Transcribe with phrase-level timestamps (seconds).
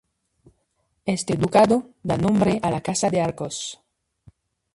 [1.15, 1.77] Este ducado
[2.09, 3.57] da nombre a la Casa de Arcos.